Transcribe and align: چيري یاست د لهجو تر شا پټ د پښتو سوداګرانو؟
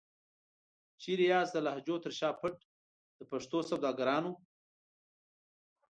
چيري 1.01 1.25
یاست 1.31 1.51
د 1.53 1.57
لهجو 1.65 1.95
تر 2.05 2.11
شا 2.19 2.29
پټ 2.39 2.55
د 3.17 3.19
پښتو 3.31 3.59
سوداګرانو؟ 3.69 4.31